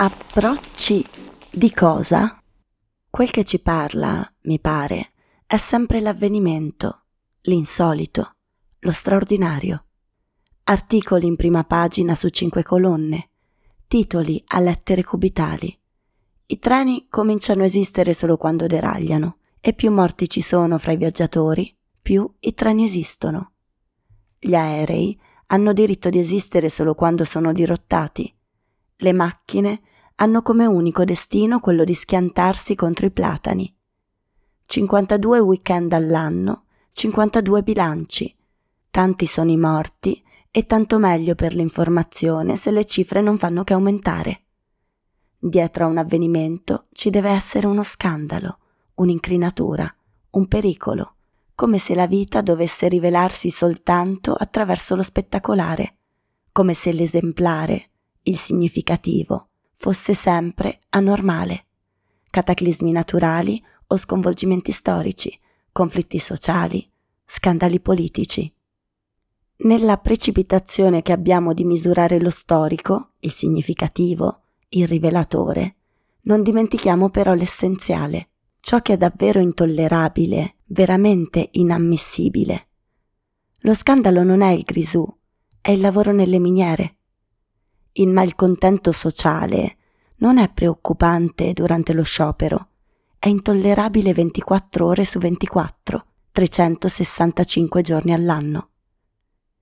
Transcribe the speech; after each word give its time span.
Approcci 0.00 1.04
di 1.50 1.74
cosa? 1.74 2.40
Quel 3.10 3.32
che 3.32 3.42
ci 3.42 3.58
parla, 3.58 4.32
mi 4.42 4.60
pare, 4.60 5.10
è 5.44 5.56
sempre 5.56 5.98
l'avvenimento, 6.00 7.06
l'insolito, 7.42 8.36
lo 8.78 8.92
straordinario. 8.92 9.86
Articoli 10.62 11.26
in 11.26 11.34
prima 11.34 11.64
pagina 11.64 12.14
su 12.14 12.28
cinque 12.28 12.62
colonne, 12.62 13.30
titoli 13.88 14.40
a 14.46 14.60
lettere 14.60 15.02
cubitali. 15.02 15.76
I 16.46 16.58
treni 16.60 17.08
cominciano 17.08 17.62
a 17.62 17.66
esistere 17.66 18.14
solo 18.14 18.36
quando 18.36 18.68
deragliano 18.68 19.38
e 19.60 19.72
più 19.72 19.90
morti 19.90 20.28
ci 20.28 20.42
sono 20.42 20.78
fra 20.78 20.92
i 20.92 20.96
viaggiatori, 20.96 21.76
più 22.00 22.32
i 22.38 22.54
treni 22.54 22.84
esistono. 22.84 23.54
Gli 24.38 24.54
aerei 24.54 25.20
hanno 25.46 25.72
diritto 25.72 26.08
di 26.08 26.20
esistere 26.20 26.68
solo 26.68 26.94
quando 26.94 27.24
sono 27.24 27.52
dirottati. 27.52 28.32
Le 29.00 29.12
macchine 29.12 29.80
hanno 30.16 30.42
come 30.42 30.66
unico 30.66 31.04
destino 31.04 31.60
quello 31.60 31.84
di 31.84 31.94
schiantarsi 31.94 32.74
contro 32.74 33.06
i 33.06 33.12
platani. 33.12 33.72
52 34.66 35.38
weekend 35.38 35.92
all'anno, 35.92 36.64
52 36.88 37.62
bilanci. 37.62 38.36
Tanti 38.90 39.26
sono 39.26 39.52
i 39.52 39.56
morti 39.56 40.20
e 40.50 40.66
tanto 40.66 40.98
meglio 40.98 41.36
per 41.36 41.54
l'informazione 41.54 42.56
se 42.56 42.72
le 42.72 42.84
cifre 42.84 43.20
non 43.20 43.38
fanno 43.38 43.62
che 43.62 43.72
aumentare. 43.72 44.42
Dietro 45.38 45.84
a 45.84 45.88
un 45.88 45.98
avvenimento 45.98 46.86
ci 46.90 47.10
deve 47.10 47.30
essere 47.30 47.68
uno 47.68 47.84
scandalo, 47.84 48.58
un'incrinatura, 48.94 49.94
un 50.30 50.48
pericolo, 50.48 51.14
come 51.54 51.78
se 51.78 51.94
la 51.94 52.08
vita 52.08 52.40
dovesse 52.40 52.88
rivelarsi 52.88 53.50
soltanto 53.50 54.34
attraverso 54.34 54.96
lo 54.96 55.04
spettacolare, 55.04 55.98
come 56.50 56.74
se 56.74 56.90
l'esemplare, 56.92 57.90
il 58.28 58.36
significativo, 58.36 59.48
fosse 59.74 60.14
sempre 60.14 60.80
anormale. 60.90 61.64
Cataclismi 62.30 62.92
naturali 62.92 63.62
o 63.88 63.96
sconvolgimenti 63.96 64.70
storici, 64.70 65.36
conflitti 65.72 66.18
sociali, 66.18 66.86
scandali 67.24 67.80
politici. 67.80 68.52
Nella 69.60 69.96
precipitazione 69.96 71.02
che 71.02 71.12
abbiamo 71.12 71.52
di 71.52 71.64
misurare 71.64 72.20
lo 72.20 72.30
storico, 72.30 73.12
il 73.20 73.32
significativo, 73.32 74.42
il 74.70 74.86
rivelatore, 74.86 75.76
non 76.22 76.42
dimentichiamo 76.42 77.08
però 77.08 77.32
l'essenziale, 77.32 78.28
ciò 78.60 78.80
che 78.80 78.92
è 78.92 78.96
davvero 78.96 79.40
intollerabile, 79.40 80.56
veramente 80.66 81.48
inammissibile. 81.52 82.66
Lo 83.60 83.74
scandalo 83.74 84.22
non 84.22 84.42
è 84.42 84.50
il 84.50 84.62
grisù, 84.62 85.04
è 85.60 85.70
il 85.70 85.80
lavoro 85.80 86.12
nelle 86.12 86.38
miniere, 86.38 86.97
il 88.00 88.08
malcontento 88.08 88.92
sociale 88.92 89.76
non 90.18 90.38
è 90.38 90.48
preoccupante 90.52 91.52
durante 91.52 91.92
lo 91.92 92.02
sciopero, 92.02 92.68
è 93.18 93.28
intollerabile 93.28 94.12
24 94.14 94.86
ore 94.86 95.04
su 95.04 95.18
24, 95.18 96.06
365 96.30 97.82
giorni 97.82 98.12
all'anno. 98.12 98.68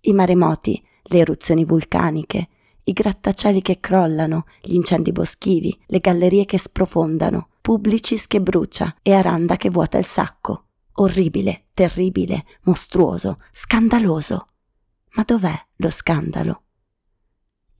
I 0.00 0.12
maremoti, 0.12 0.82
le 1.04 1.18
eruzioni 1.18 1.64
vulcaniche, 1.64 2.48
i 2.84 2.92
grattacieli 2.92 3.62
che 3.62 3.80
crollano, 3.80 4.44
gli 4.60 4.74
incendi 4.74 5.10
boschivi, 5.10 5.78
le 5.86 5.98
gallerie 5.98 6.44
che 6.44 6.58
sprofondano, 6.58 7.48
Publicis 7.62 8.26
che 8.26 8.40
brucia 8.40 8.94
e 9.02 9.12
Aranda 9.12 9.56
che 9.56 9.70
vuota 9.70 9.96
il 9.98 10.06
sacco. 10.06 10.64
Orribile, 10.94 11.66
terribile, 11.72 12.44
mostruoso, 12.64 13.40
scandaloso. 13.52 14.48
Ma 15.12 15.22
dov'è 15.22 15.66
lo 15.76 15.90
scandalo? 15.90 16.62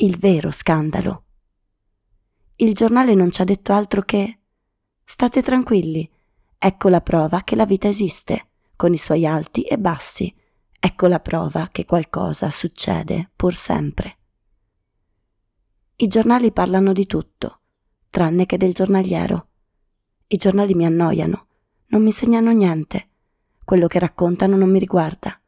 Il 0.00 0.16
vero 0.16 0.52
scandalo. 0.52 1.24
Il 2.56 2.72
giornale 2.74 3.14
non 3.14 3.32
ci 3.32 3.42
ha 3.42 3.44
detto 3.44 3.72
altro 3.72 4.02
che 4.02 4.38
State 5.02 5.42
tranquilli, 5.42 6.08
ecco 6.56 6.88
la 6.88 7.00
prova 7.00 7.42
che 7.42 7.56
la 7.56 7.64
vita 7.64 7.88
esiste, 7.88 8.48
con 8.76 8.92
i 8.92 8.98
suoi 8.98 9.26
alti 9.26 9.62
e 9.62 9.76
bassi, 9.78 10.32
ecco 10.78 11.06
la 11.08 11.18
prova 11.18 11.68
che 11.72 11.84
qualcosa 11.84 12.50
succede 12.50 13.30
pur 13.34 13.56
sempre. 13.56 14.18
I 15.96 16.06
giornali 16.06 16.52
parlano 16.52 16.92
di 16.92 17.06
tutto, 17.06 17.60
tranne 18.10 18.46
che 18.46 18.56
del 18.56 18.74
giornaliero. 18.74 19.48
I 20.28 20.36
giornali 20.36 20.74
mi 20.74 20.84
annoiano, 20.84 21.46
non 21.86 22.04
mi 22.04 22.12
segnano 22.12 22.52
niente. 22.52 23.08
Quello 23.64 23.88
che 23.88 23.98
raccontano 23.98 24.56
non 24.56 24.70
mi 24.70 24.78
riguarda, 24.78 25.40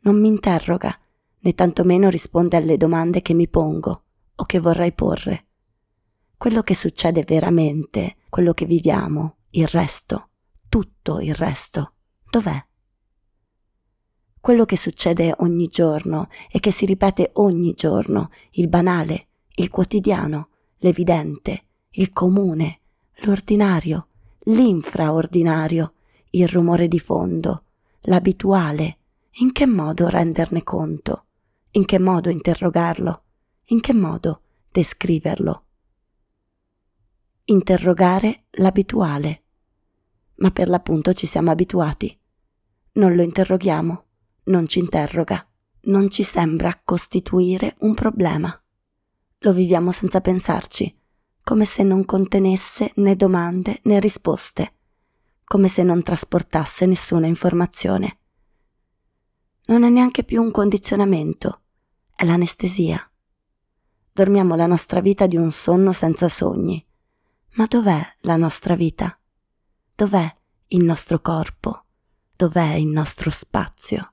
non 0.00 0.20
mi 0.20 0.28
interroga, 0.28 0.96
né 1.40 1.54
tantomeno 1.54 2.08
risponde 2.08 2.56
alle 2.56 2.76
domande 2.76 3.22
che 3.22 3.34
mi 3.34 3.48
pongo 3.48 4.02
o 4.34 4.44
che 4.44 4.58
vorrei 4.58 4.92
porre. 4.92 5.46
Quello 6.36 6.62
che 6.62 6.74
succede 6.74 7.24
veramente, 7.26 8.16
quello 8.28 8.52
che 8.52 8.66
viviamo, 8.66 9.36
il 9.50 9.66
resto, 9.66 10.28
tutto 10.68 11.20
il 11.20 11.34
resto, 11.34 11.94
dov'è? 12.28 12.62
Quello 14.40 14.64
che 14.64 14.76
succede 14.76 15.34
ogni 15.38 15.66
giorno 15.66 16.28
e 16.50 16.60
che 16.60 16.70
si 16.70 16.84
ripete 16.84 17.30
ogni 17.34 17.72
giorno, 17.72 18.30
il 18.52 18.68
banale, 18.68 19.28
il 19.56 19.70
quotidiano, 19.70 20.50
l'evidente, 20.78 21.64
il 21.92 22.12
comune, 22.12 22.80
l'ordinario, 23.22 24.08
l'infraordinario, 24.40 25.94
il 26.30 26.46
rumore 26.48 26.86
di 26.86 27.00
fondo, 27.00 27.64
l'abituale, 28.02 28.98
in 29.38 29.52
che 29.52 29.66
modo 29.66 30.08
renderne 30.08 30.62
conto? 30.62 31.25
In 31.76 31.84
che 31.84 31.98
modo 31.98 32.30
interrogarlo? 32.30 33.24
In 33.66 33.80
che 33.80 33.92
modo 33.92 34.40
descriverlo? 34.72 35.64
Interrogare 37.44 38.44
l'abituale. 38.52 39.42
Ma 40.36 40.50
per 40.52 40.70
l'appunto 40.70 41.12
ci 41.12 41.26
siamo 41.26 41.50
abituati. 41.50 42.18
Non 42.92 43.14
lo 43.14 43.20
interroghiamo, 43.20 44.04
non 44.44 44.66
ci 44.66 44.78
interroga, 44.78 45.46
non 45.82 46.08
ci 46.08 46.22
sembra 46.22 46.80
costituire 46.82 47.76
un 47.80 47.92
problema. 47.92 48.58
Lo 49.40 49.52
viviamo 49.52 49.92
senza 49.92 50.22
pensarci, 50.22 50.98
come 51.42 51.66
se 51.66 51.82
non 51.82 52.06
contenesse 52.06 52.92
né 52.94 53.16
domande 53.16 53.80
né 53.82 54.00
risposte, 54.00 54.76
come 55.44 55.68
se 55.68 55.82
non 55.82 56.02
trasportasse 56.02 56.86
nessuna 56.86 57.26
informazione. 57.26 58.20
Non 59.66 59.82
è 59.82 59.90
neanche 59.90 60.24
più 60.24 60.40
un 60.40 60.50
condizionamento, 60.50 61.60
è 62.16 62.24
l'anestesia. 62.24 62.98
Dormiamo 64.10 64.54
la 64.56 64.66
nostra 64.66 65.00
vita 65.00 65.26
di 65.26 65.36
un 65.36 65.52
sonno 65.52 65.92
senza 65.92 66.30
sogni. 66.30 66.82
Ma 67.56 67.66
dov'è 67.66 68.00
la 68.20 68.36
nostra 68.36 68.74
vita? 68.74 69.18
Dov'è 69.94 70.32
il 70.68 70.82
nostro 70.82 71.20
corpo? 71.20 71.84
Dov'è 72.34 72.72
il 72.74 72.86
nostro 72.86 73.28
spazio? 73.28 74.12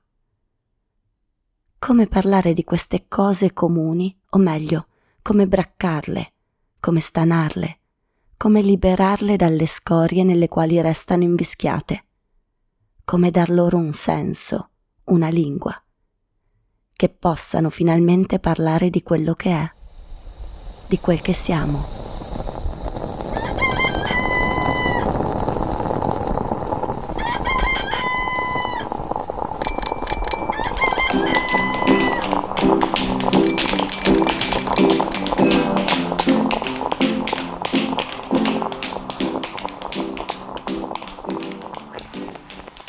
Come 1.78 2.06
parlare 2.06 2.52
di 2.52 2.62
queste 2.62 3.06
cose 3.08 3.54
comuni, 3.54 4.14
o 4.30 4.38
meglio, 4.38 4.88
come 5.22 5.48
braccarle, 5.48 6.32
come 6.80 7.00
stanarle, 7.00 7.80
come 8.36 8.60
liberarle 8.60 9.36
dalle 9.36 9.66
scorie 9.66 10.24
nelle 10.24 10.48
quali 10.48 10.78
restano 10.82 11.22
invischiate, 11.22 12.04
come 13.04 13.30
dar 13.30 13.48
loro 13.48 13.78
un 13.78 13.94
senso, 13.94 14.70
una 15.04 15.28
lingua 15.28 15.83
che 16.96 17.08
possano 17.08 17.70
finalmente 17.70 18.38
parlare 18.38 18.88
di 18.88 19.02
quello 19.02 19.34
che 19.34 19.50
è, 19.50 19.68
di 20.86 21.00
quel 21.00 21.20
che 21.20 21.32
siamo. 21.32 22.02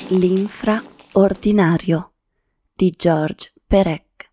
L'infraordinario 0.09 2.11
di 2.73 2.93
George 2.95 3.54
Perec, 3.67 4.29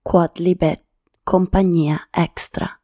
Quod 0.00 0.38
Libet, 0.38 0.82
compagnia 1.22 2.08
extra. 2.10 2.80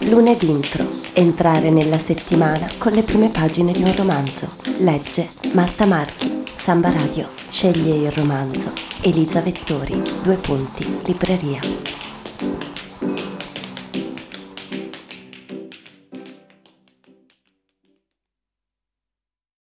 Lunedì 0.00 0.50
intro, 0.50 0.84
entrare 1.12 1.70
nella 1.70 1.98
settimana 1.98 2.72
con 2.76 2.90
le 2.90 3.04
prime 3.04 3.30
pagine 3.30 3.70
di 3.70 3.84
un 3.84 3.94
romanzo. 3.94 4.56
Legge 4.78 5.30
Marta 5.52 5.86
Marchi, 5.86 6.42
Samba 6.56 6.90
Radio. 6.90 7.28
Sceglie 7.50 8.08
il 8.08 8.10
romanzo. 8.10 8.72
Elisa 9.00 9.40
Vettori, 9.42 10.02
due 10.24 10.36
punti, 10.38 11.00
libreria. 11.04 11.60